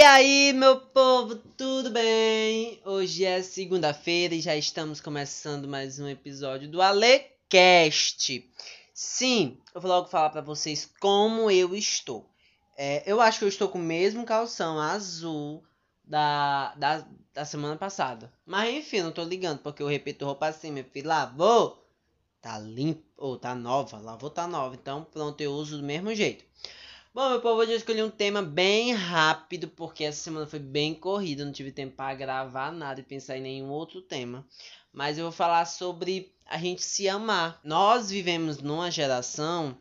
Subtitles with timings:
[0.00, 2.80] E aí, meu povo, tudo bem?
[2.86, 8.50] Hoje é segunda-feira e já estamos começando mais um episódio do Alecast.
[8.94, 12.26] Sim, eu vou logo falar para vocês como eu estou.
[12.78, 15.62] É, eu acho que eu estou com o mesmo calção azul
[16.02, 18.32] da, da, da semana passada.
[18.46, 21.08] Mas enfim, não tô ligando, porque eu repito roupa assim, meu filho.
[21.08, 21.86] Lavou,
[22.40, 24.74] tá limpo, ou tá nova, lavou, tá nova.
[24.74, 26.42] Então pronto, eu uso do mesmo jeito.
[27.12, 30.94] Bom, meu povo, hoje eu escolhi um tema bem rápido, porque essa semana foi bem
[30.94, 34.46] corrida, não tive tempo para gravar nada e pensar em nenhum outro tema.
[34.92, 37.58] Mas eu vou falar sobre a gente se amar.
[37.64, 39.76] Nós vivemos numa geração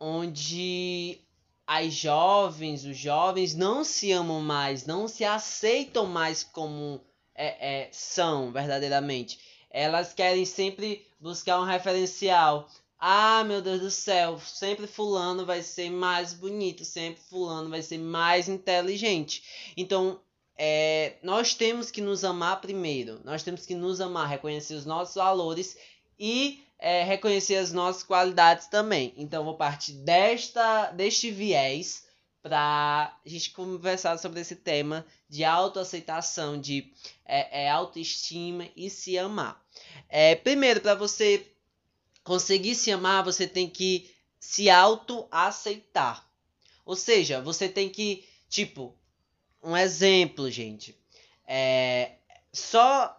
[0.00, 1.20] onde
[1.66, 7.02] as jovens, os jovens não se amam mais, não se aceitam mais como
[7.34, 9.38] é, é, são verdadeiramente.
[9.70, 12.66] Elas querem sempre buscar um referencial.
[13.04, 17.98] Ah, meu Deus do céu, sempre fulano vai ser mais bonito, sempre fulano vai ser
[17.98, 19.42] mais inteligente.
[19.76, 20.20] Então,
[20.56, 23.20] é, nós temos que nos amar primeiro.
[23.24, 25.76] Nós temos que nos amar, reconhecer os nossos valores
[26.16, 29.12] e é, reconhecer as nossas qualidades também.
[29.16, 32.06] Então, vou partir desta, deste viés
[32.40, 36.92] para a gente conversar sobre esse tema de autoaceitação, de
[37.26, 39.60] é, é, autoestima e se amar.
[40.08, 41.51] É, primeiro, para você
[42.24, 46.26] conseguir se amar, você tem que se auto-aceitar.
[46.84, 48.94] Ou seja, você tem que, tipo,
[49.62, 50.96] um exemplo, gente.
[51.46, 52.12] É,
[52.52, 53.18] só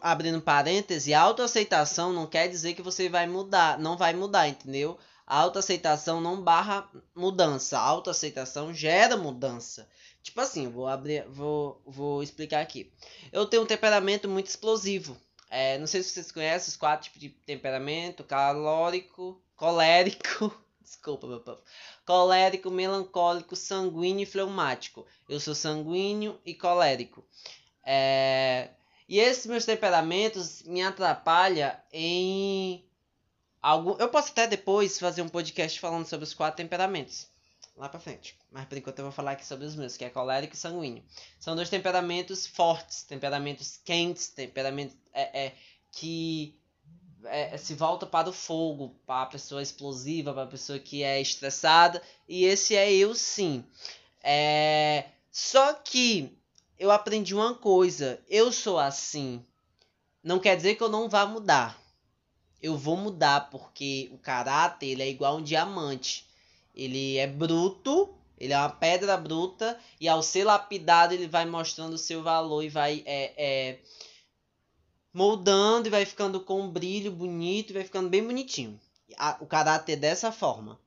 [0.00, 4.98] abrindo parêntese, autoaceitação não quer dizer que você vai mudar, não vai mudar, entendeu?
[5.26, 9.88] Autoaceitação não barra mudança, autoaceitação gera mudança.
[10.22, 12.92] Tipo assim, vou abrir, vou, vou explicar aqui.
[13.32, 15.16] Eu tenho um temperamento muito explosivo.
[15.50, 21.40] É, não sei se vocês conhecem os quatro tipos de temperamento: calórico, colérico, desculpa, meu
[21.40, 21.62] povo.
[22.04, 25.06] Colérico, melancólico, sanguíneo e fleumático.
[25.28, 27.24] Eu sou sanguíneo e colérico.
[27.84, 28.70] É,
[29.08, 32.84] e esses meus temperamentos me atrapalham em
[33.62, 33.96] algum.
[33.98, 37.28] Eu posso até depois fazer um podcast falando sobre os quatro temperamentos
[37.76, 38.36] lá pra frente.
[38.50, 41.04] Mas por enquanto eu vou falar aqui sobre os meus, que é colérico e sanguíneo.
[41.38, 45.54] São dois temperamentos fortes, temperamentos quentes, temperamentos é, é,
[45.92, 46.58] que
[47.24, 51.20] é, se volta para o fogo, para a pessoa explosiva, para a pessoa que é
[51.20, 52.02] estressada.
[52.28, 53.64] E esse é eu sim.
[54.22, 55.04] É...
[55.30, 56.36] Só que
[56.78, 58.20] eu aprendi uma coisa.
[58.28, 59.44] Eu sou assim.
[60.22, 61.80] Não quer dizer que eu não vá mudar.
[62.60, 66.26] Eu vou mudar porque o caráter ele é igual um diamante.
[66.76, 71.94] Ele é bruto, ele é uma pedra bruta, e ao ser lapidado, ele vai mostrando
[71.94, 73.78] o seu valor e vai é, é,
[75.12, 78.78] moldando e vai ficando com um brilho bonito e vai ficando bem bonitinho.
[79.40, 80.78] O caráter é dessa forma.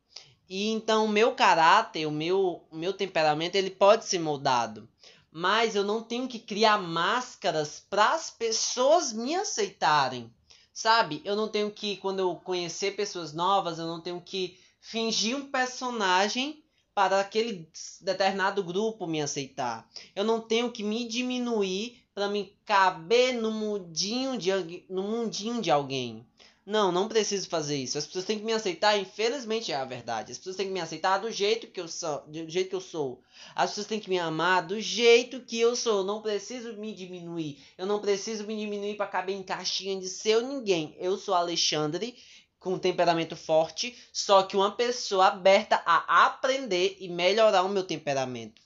[0.48, 4.88] E então o meu caráter, o meu, o meu temperamento, ele pode ser moldado.
[5.32, 10.32] Mas eu não tenho que criar máscaras para as pessoas me aceitarem.
[10.74, 11.22] Sabe?
[11.26, 15.50] Eu não tenho que, quando eu conhecer pessoas novas, eu não tenho que fingir um
[15.50, 16.64] personagem
[16.94, 17.70] para aquele
[18.02, 19.90] determinado grupo me aceitar.
[20.16, 25.72] Eu não tenho que me diminuir para me caber no mundinho de, no mundinho de
[25.72, 26.26] alguém.
[26.66, 27.98] Não, não preciso fazer isso.
[27.98, 30.32] As pessoas têm que me aceitar, infelizmente é a verdade.
[30.32, 32.82] As pessoas têm que me aceitar do jeito que eu sou, do jeito que eu
[32.82, 33.24] sou.
[33.56, 36.00] As pessoas têm que me amar do jeito que eu sou.
[36.00, 37.58] Eu não preciso me diminuir.
[37.76, 40.96] Eu não preciso me diminuir para caber em caixinha de ser ninguém.
[41.00, 42.16] Eu sou Alexandre
[42.60, 47.84] com um temperamento forte, só que uma pessoa aberta a aprender e melhorar o meu
[47.84, 48.62] temperamento.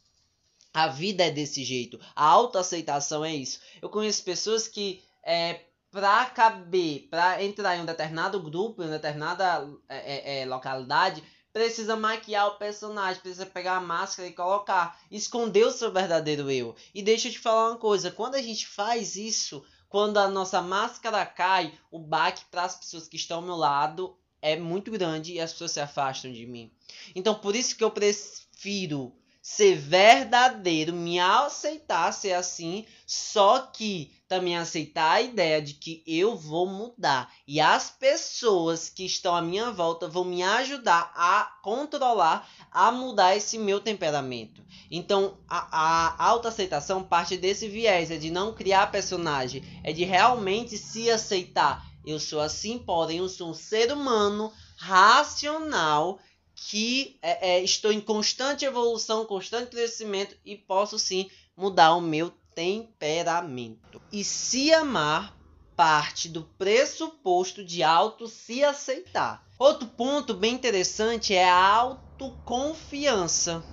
[0.73, 3.59] A vida é desse jeito, a autoaceitação é isso.
[3.79, 5.61] Eu conheço pessoas que, é,
[5.91, 11.23] para caber, para entrar em um determinado grupo, em uma determinada é, é, é, localidade,
[11.53, 16.75] precisa maquiar o personagem, precisa pegar a máscara e colocar, esconder o seu verdadeiro eu.
[16.95, 20.59] E deixa eu te falar uma coisa: quando a gente faz isso, quando a nossa
[20.59, 25.33] máscara cai, o baque para as pessoas que estão ao meu lado é muito grande
[25.33, 26.71] e as pessoas se afastam de mim.
[27.13, 29.13] Então, por isso que eu prefiro
[29.43, 36.37] ser verdadeiro, me aceitar ser assim, só que também aceitar a ideia de que eu
[36.37, 42.49] vou mudar e as pessoas que estão à minha volta vão me ajudar a controlar,
[42.71, 44.63] a mudar esse meu temperamento.
[44.89, 50.77] Então, a, a autoaceitação parte desse viés, é de não criar personagem, é de realmente
[50.77, 51.85] se aceitar.
[52.05, 56.17] Eu sou assim, porém eu sou um ser humano racional
[56.55, 62.31] que é, é, estou em constante evolução, constante crescimento e posso sim mudar o meu
[62.53, 64.01] temperamento.
[64.11, 65.37] E se amar
[65.75, 69.43] parte do pressuposto de auto se aceitar.
[69.57, 73.63] Outro ponto bem interessante é a autoconfiança.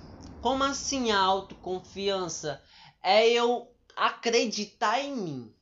[0.41, 2.61] Como assim autoconfiança?
[3.03, 5.53] É eu acreditar em mim.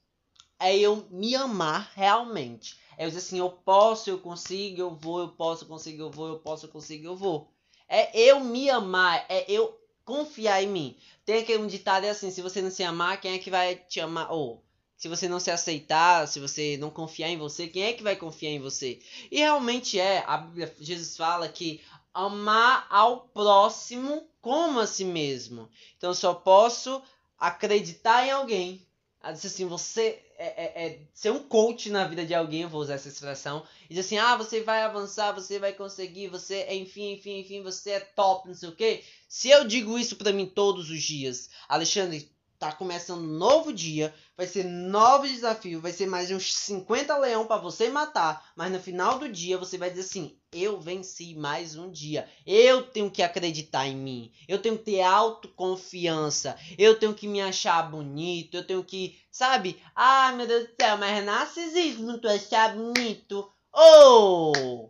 [0.60, 2.78] É eu me amar realmente.
[3.00, 6.40] É dizer assim, eu posso, eu consigo, eu vou, eu posso, consigo, eu vou, eu
[6.40, 7.50] posso, eu consigo, eu vou.
[7.88, 10.98] É eu me amar, é eu confiar em mim.
[11.24, 13.78] Tem aquele um ditado é assim, se você não se amar, quem é que vai
[13.78, 14.30] te amar?
[14.34, 14.62] Ou
[14.98, 18.18] se você não se aceitar, se você não confiar em você, quem é que vai
[18.18, 19.00] confiar em você?
[19.32, 21.80] E realmente é, a Bíblia, Jesus fala que
[22.14, 25.70] amar ao próximo como a si mesmo.
[25.96, 27.02] Então só posso
[27.38, 28.86] acreditar em alguém.
[29.22, 32.94] Assim, você é, é, é, ser um coach na vida de alguém, eu vou usar
[32.94, 37.40] essa expressão, e dizer assim, ah, você vai avançar, você vai conseguir, você, enfim, enfim,
[37.40, 39.04] enfim, você é top, não sei o quê.
[39.28, 44.14] Se eu digo isso para mim todos os dias, Alexandre, tá começando um novo dia,
[44.36, 48.82] vai ser novo desafio, vai ser mais uns 50 leão para você matar, mas no
[48.82, 52.28] final do dia você vai dizer assim: eu venci mais um dia.
[52.46, 54.32] Eu tenho que acreditar em mim.
[54.48, 56.58] Eu tenho que ter autoconfiança.
[56.78, 59.82] Eu tenho que me achar bonito, eu tenho que, sabe?
[59.96, 63.50] Ai, meu Deus do céu, mas é narcisismo tu achar bonito.
[63.72, 64.52] Ô!
[64.52, 64.90] Oh,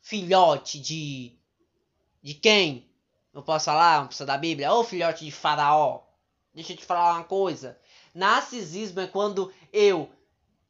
[0.00, 1.38] filhote de
[2.22, 2.88] de quem?
[3.32, 4.72] Eu posso falar, uma pessoa da Bíblia?
[4.72, 6.09] Ô, oh, filhote de faraó.
[6.54, 7.78] Deixa eu te falar uma coisa.
[8.14, 10.10] Narcisismo é quando eu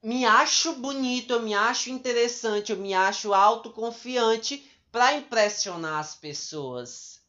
[0.03, 7.21] me acho bonito, eu me acho interessante, eu me acho autoconfiante para impressionar as pessoas.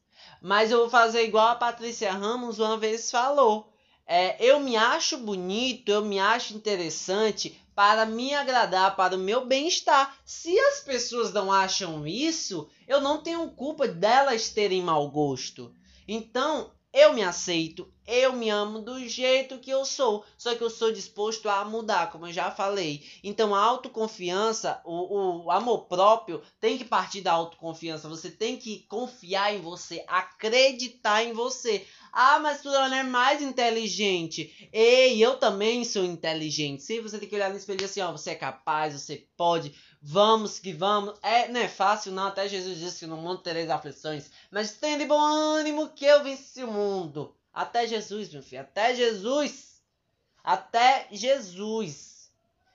[0.41, 3.71] Mas eu vou fazer igual a Patrícia Ramos uma vez falou.
[4.05, 9.45] É, eu me acho bonito, eu me acho interessante para me agradar, para o meu
[9.45, 10.17] bem-estar.
[10.25, 15.73] Se as pessoas não acham isso, eu não tenho culpa delas terem mau gosto.
[16.07, 20.69] Então, eu me aceito, eu me amo do jeito que eu sou, só que eu
[20.69, 23.01] sou disposto a mudar, como eu já falei.
[23.23, 28.09] Então, a autoconfiança, o, o amor próprio tem que partir da autoconfiança.
[28.09, 31.85] Você tem que confiar em você, acreditar em você.
[32.11, 34.69] Ah, mas tu não é mais inteligente.
[34.73, 36.83] Ei, eu também sou inteligente.
[36.83, 40.57] Se você tem que olhar no espelho assim, ó, você é capaz, você pode, vamos
[40.57, 41.13] que vamos.
[41.21, 44.97] É, não é fácil não, até Jesus disse que no mundo tereis aflições, mas tem
[44.97, 47.35] de bom ânimo que eu venci o mundo.
[47.53, 49.81] Até Jesus, meu filho, até Jesus.
[50.43, 52.11] Até Jesus.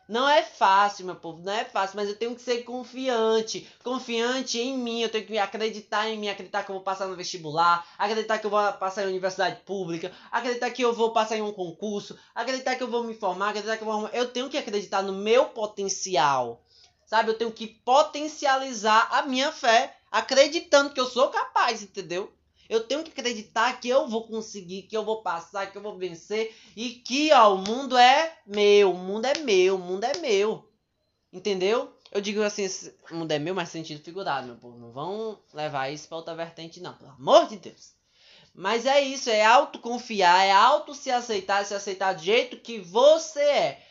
[0.08, 3.68] Não é fácil, meu povo, não é fácil, mas eu tenho que ser confiante.
[3.82, 7.16] Confiante em mim, eu tenho que acreditar em mim, acreditar que eu vou passar no
[7.16, 11.42] vestibular, acreditar que eu vou passar em universidade pública, acreditar que eu vou passar em
[11.42, 14.08] um concurso, acreditar que eu vou me formar, acreditar que eu vou.
[14.12, 16.62] Eu tenho que acreditar no meu potencial.
[17.06, 17.30] Sabe?
[17.30, 22.32] Eu tenho que potencializar a minha fé, acreditando que eu sou capaz, entendeu?
[22.68, 25.96] Eu tenho que acreditar que eu vou conseguir, que eu vou passar, que eu vou
[25.96, 30.18] vencer e que ó, o mundo é meu, o mundo é meu, o mundo é
[30.18, 30.68] meu.
[31.32, 31.94] Entendeu?
[32.10, 32.66] Eu digo assim,
[33.10, 34.78] o mundo é meu, mas sentido figurado, meu povo.
[34.78, 37.94] Não vão levar isso para outra vertente, não, pelo amor de Deus.
[38.54, 43.40] Mas é isso, é autoconfiar, é auto se aceitar, se aceitar do jeito que você
[43.40, 43.85] é.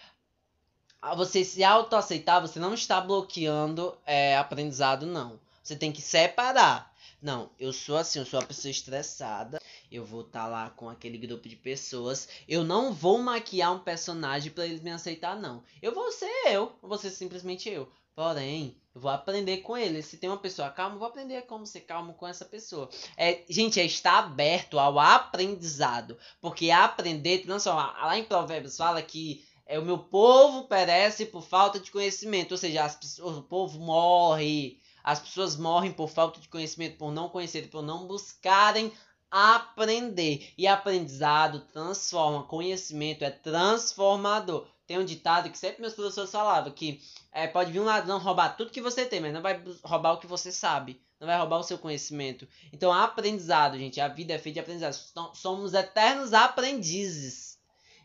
[1.13, 5.39] Você se autoaceitar, você não está bloqueando é, aprendizado, não.
[5.61, 6.93] Você tem que separar.
[7.21, 9.59] Não, eu sou assim, eu sou uma pessoa estressada.
[9.91, 12.29] Eu vou estar tá lá com aquele grupo de pessoas.
[12.47, 15.63] Eu não vou maquiar um personagem para eles me aceitar, não.
[15.81, 17.89] Eu vou ser eu, eu vou ser simplesmente eu.
[18.15, 20.01] Porém, eu vou aprender com ele.
[20.01, 22.89] Se tem uma pessoa calma, eu vou aprender como ser calmo com essa pessoa.
[23.17, 26.17] É, gente, é estar aberto ao aprendizado.
[26.39, 31.41] Porque aprender, não só lá em Provérbios fala que é, o meu povo perece por
[31.41, 32.51] falta de conhecimento.
[32.51, 37.29] Ou seja, as, o povo morre as pessoas morrem por falta de conhecimento, por não
[37.29, 38.91] conhecerem, por não buscarem
[39.29, 40.51] aprender.
[40.57, 44.67] E aprendizado transforma, conhecimento é transformador.
[44.87, 46.99] Tem um ditado que sempre meus professores falavam que
[47.31, 50.17] é, pode vir um ladrão roubar tudo que você tem, mas não vai roubar o
[50.17, 50.99] que você sabe.
[51.19, 52.47] Não vai roubar o seu conhecimento.
[52.73, 54.01] Então, aprendizado, gente.
[54.01, 55.35] A vida é feita de aprendizado.
[55.35, 57.44] Somos eternos aprendizes.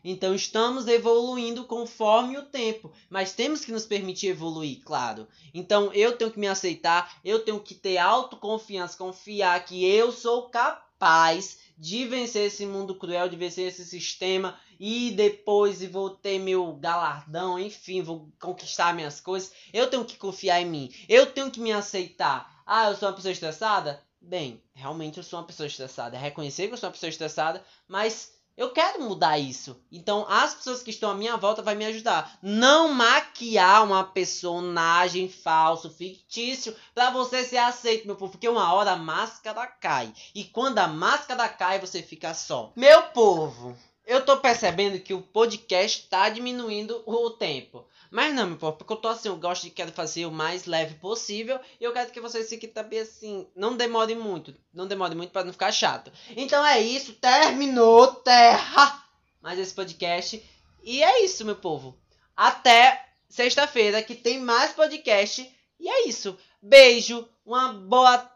[0.03, 5.27] Então estamos evoluindo conforme o tempo, mas temos que nos permitir evoluir, claro.
[5.53, 10.49] Então eu tenho que me aceitar, eu tenho que ter autoconfiança, confiar que eu sou
[10.49, 16.73] capaz de vencer esse mundo cruel, de vencer esse sistema e depois vou ter meu
[16.73, 19.51] galardão, enfim, vou conquistar minhas coisas.
[19.71, 20.93] Eu tenho que confiar em mim.
[21.07, 22.63] Eu tenho que me aceitar.
[22.65, 24.01] Ah, eu sou uma pessoa estressada?
[24.19, 26.17] Bem, realmente eu sou uma pessoa estressada.
[26.17, 29.81] É reconhecer que eu sou uma pessoa estressada, mas eu quero mudar isso.
[29.91, 32.37] Então, as pessoas que estão à minha volta vai me ajudar.
[32.41, 38.33] Não maquiar uma personagem falso, fictício, para você ser aceito, meu povo.
[38.33, 40.13] Porque uma hora a máscara cai.
[40.35, 42.71] E quando a máscara cai, você fica só.
[42.75, 43.75] Meu povo,
[44.11, 47.87] eu tô percebendo que o podcast está diminuindo o tempo.
[48.09, 50.65] Mas não, meu povo, porque eu tô assim, eu gosto de quero fazer o mais
[50.65, 51.57] leve possível.
[51.79, 53.47] E eu quero que vocês fiquem também assim.
[53.55, 54.53] Não demore muito.
[54.73, 56.11] Não demore muito para não ficar chato.
[56.35, 57.13] Então é isso.
[57.13, 59.01] Terminou, terra!
[59.41, 60.43] Mais esse podcast.
[60.83, 61.97] E é isso, meu povo.
[62.35, 65.49] Até sexta-feira que tem mais podcast.
[65.79, 66.37] E é isso.
[66.61, 67.25] Beijo.
[67.45, 68.29] Uma boa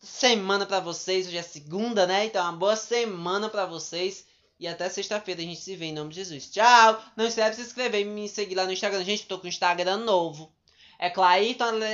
[0.00, 1.28] semana para vocês.
[1.28, 2.24] Hoje é segunda, né?
[2.24, 4.26] Então, uma boa semana para vocês.
[4.60, 6.50] E até sexta-feira a gente se vê em nome de Jesus.
[6.50, 7.00] Tchau!
[7.16, 9.04] Não esquece de se inscrever e me seguir lá no Instagram.
[9.04, 10.52] Gente, eu tô com o Instagram novo.
[10.98, 11.12] É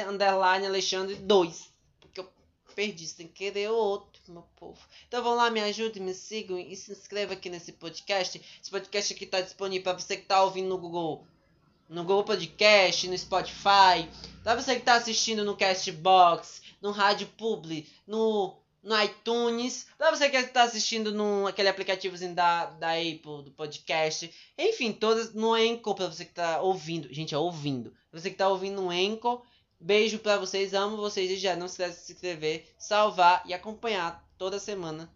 [0.09, 1.71] Underline Alexandre 2.
[2.01, 2.33] Porque eu
[2.75, 4.81] perdi sem querer outro, meu povo.
[5.07, 8.41] Então vão lá, me ajudem, me sigam e se inscreva aqui nesse podcast.
[8.63, 11.27] Esse podcast aqui tá disponível para você que tá ouvindo no Google.
[11.87, 14.09] No Google Podcast, no Spotify.
[14.43, 20.29] Pra você que tá assistindo no Castbox, no Rádio Publi, no no iTunes, pra você
[20.29, 25.95] que está assistindo no aquele aplicativozinho da, da Apple, do podcast, enfim, todas no Enco
[25.95, 29.43] para você que está ouvindo, gente, é ouvindo, você que está ouvindo no Enco,
[29.81, 33.55] beijo para vocês, amo vocês e já não se esqueça de se inscrever, salvar e
[33.55, 35.11] acompanhar toda semana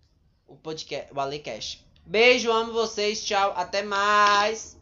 [0.46, 1.86] o podcast, o Alecast.
[2.06, 4.78] Beijo, amo vocês, tchau, até mais!